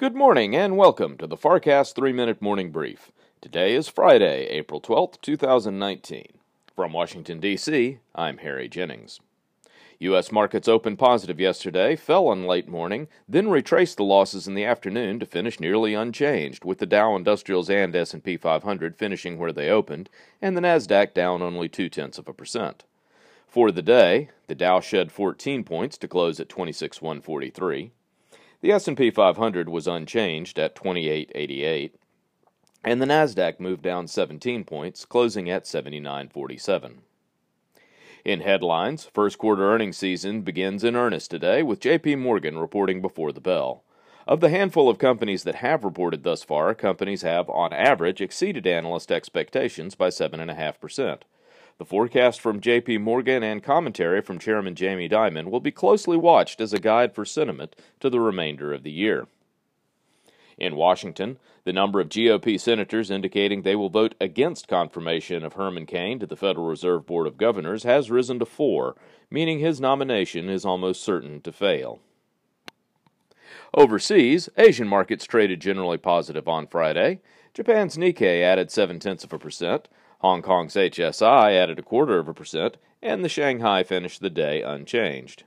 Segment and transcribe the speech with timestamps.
[0.00, 3.12] Good morning and welcome to the FarrCast 3 Minute Morning Brief.
[3.42, 6.24] Today is Friday, April 12th, 2019.
[6.74, 9.20] From Washington, D.C., I'm Harry Jennings.
[9.98, 10.32] U.S.
[10.32, 15.20] markets opened positive yesterday, fell in late morning, then retraced the losses in the afternoon
[15.20, 20.08] to finish nearly unchanged, with the Dow Industrials and S&P 500 finishing where they opened,
[20.40, 22.84] and the Nasdaq down only two tenths of a percent.
[23.46, 27.90] For the day, the Dow shed 14 points to close at 26,143.
[28.62, 31.94] The S&P 500 was unchanged at 2888,
[32.84, 37.00] and the Nasdaq moved down 17 points, closing at 7947.
[38.22, 43.32] In headlines, first quarter earnings season begins in earnest today with JP Morgan reporting before
[43.32, 43.82] the bell.
[44.26, 48.66] Of the handful of companies that have reported thus far, companies have on average exceeded
[48.66, 51.22] analyst expectations by 7.5%.
[51.80, 56.60] The forecast from JP Morgan and commentary from Chairman Jamie Dimon will be closely watched
[56.60, 59.28] as a guide for sentiment to the remainder of the year.
[60.58, 65.86] In Washington, the number of GOP senators indicating they will vote against confirmation of Herman
[65.86, 68.94] Cain to the Federal Reserve Board of Governors has risen to four,
[69.30, 72.00] meaning his nomination is almost certain to fail.
[73.72, 77.20] Overseas, Asian markets traded generally positive on Friday.
[77.54, 79.88] Japan's Nikkei added seven tenths of a percent,
[80.20, 84.62] Hong Kong's HSI added a quarter of a percent, and the Shanghai finished the day
[84.62, 85.44] unchanged.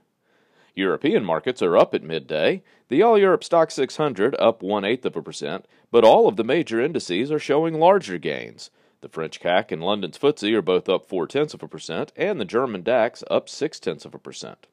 [0.74, 2.62] European markets are up at midday.
[2.88, 6.42] The All Europe Stock 600 up one eighth of a percent, but all of the
[6.42, 8.70] major indices are showing larger gains.
[9.00, 12.40] The French CAC and London's FTSE are both up four tenths of a percent, and
[12.40, 14.66] the German DAX up six tenths of a percent.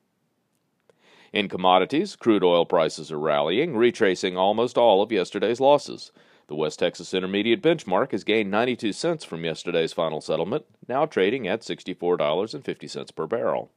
[1.31, 6.11] In commodities, crude oil prices are rallying, retracing almost all of yesterday's losses.
[6.47, 11.48] The West Texas Intermediate benchmark has gained 92 cents from yesterday's final settlement, now trading
[11.48, 13.72] at $64.50 per barrel.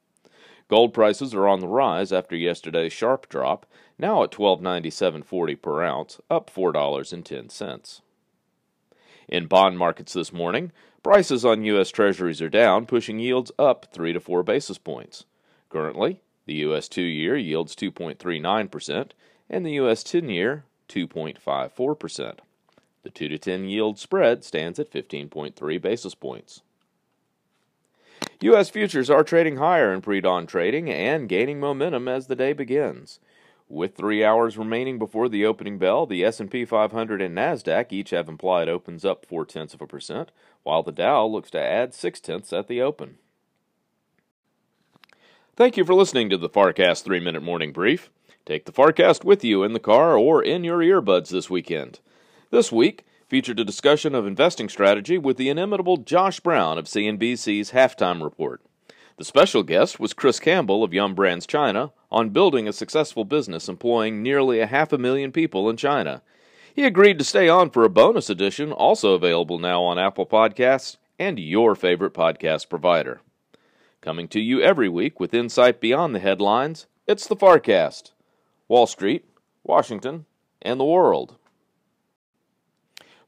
[0.69, 3.67] Gold prices are on the rise after yesterday's sharp drop,
[3.99, 8.01] now at $1297.40 per ounce, up $4.10.
[9.29, 11.91] In bond markets this morning, prices on U.S.
[11.91, 15.25] Treasuries are down, pushing yields up 3 to 4 basis points.
[15.71, 16.89] Currently, the U.S.
[16.89, 19.11] 2 year yields 2.39%,
[19.49, 20.03] and the U.S.
[20.03, 22.39] 10 year 2.54%.
[23.05, 26.63] The 2 to 10 yield spread stands at 15.3 basis points.
[28.41, 28.71] U.S.
[28.71, 33.21] futures are trading higher in pre-dawn trading and gaining momentum as the day begins.
[33.69, 38.29] With three hours remaining before the opening bell, the S&P 500 and Nasdaq each have
[38.29, 40.33] implied opens up four tenths of a percent,
[40.63, 43.19] while the Dow looks to add six tenths at the open.
[45.57, 48.11] Thank you for listening to the FarrCast Three Minute Morning Brief.
[48.47, 52.01] Take the FarrCast with you in the car or in your earbuds this weekend.
[52.55, 57.73] This week featured a discussion of investing strategy with the inimitable Josh Brown of CNBC's
[57.73, 58.63] Halftime Report.
[59.17, 63.69] The special guest was Chris Campbell of Yum Brands China on building a successful business
[63.69, 66.23] employing nearly a half a million people in China.
[66.73, 70.97] He agreed to stay on for a bonus edition, also available now on Apple Podcasts
[71.19, 73.21] and your favorite podcast provider.
[74.01, 78.13] Coming to you every week with insight beyond the headlines, it's the FarrCast.
[78.69, 79.25] Wall Street,
[79.65, 80.27] Washington,
[80.63, 81.35] and the world.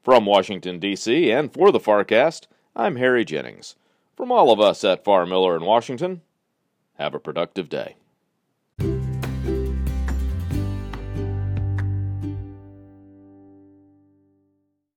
[0.07, 2.47] From Washington, D.C., and for the FarrCast,
[2.77, 3.75] I'm Harry Jennings.
[4.15, 6.21] From all of us at Farr Miller in Washington,
[6.93, 7.97] have a productive day.